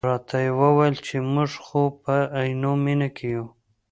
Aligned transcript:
راته 0.09 0.37
یې 0.45 0.51
وویل 0.61 0.95
چې 1.07 1.15
موږ 1.33 1.51
خو 1.65 1.81
په 2.03 2.15
عینومېنه 2.39 3.09
کې 3.15 3.27
یو. 3.35 3.45